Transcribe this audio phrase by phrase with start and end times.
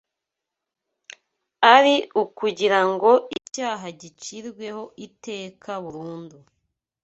[1.75, 6.37] ari ukugira ngo icyaha gicirweho iteka burundu